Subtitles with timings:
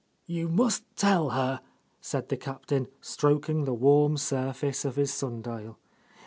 [0.25, 1.61] "You must tell her,"
[2.01, 5.77] said the Captain, strok ing the warm surface of his sun dial.